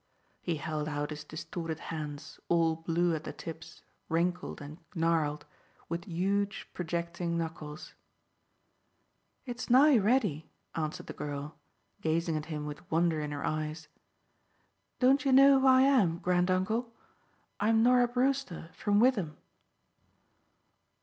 He 0.41 0.55
held 0.57 0.89
out 0.89 1.11
his 1.11 1.23
distorted 1.23 1.77
hands, 1.93 2.39
all 2.49 2.77
blue 2.77 3.13
at 3.13 3.23
the 3.23 3.31
tips, 3.31 3.83
wrinkled 4.09 4.59
and 4.59 4.79
gnarled, 4.95 5.45
with 5.89 6.05
huge, 6.07 6.67
projecting 6.73 7.37
knuckles. 7.37 7.93
"It's 9.45 9.69
nigh 9.69 9.99
ready," 9.99 10.49
answered 10.73 11.05
the 11.05 11.13
girl, 11.13 11.59
gazing 12.01 12.35
at 12.35 12.47
him 12.47 12.65
with 12.65 12.89
wonder 12.89 13.21
in 13.21 13.29
her 13.29 13.45
eyes. 13.45 13.89
"Don't 14.99 15.23
you 15.23 15.31
know 15.31 15.59
who 15.59 15.67
I 15.67 15.81
am, 15.83 16.17
granduncle? 16.17 16.91
I 17.59 17.69
am 17.69 17.83
Norah 17.83 18.07
Brewster 18.07 18.71
from 18.73 18.99
Witham." 18.99 19.37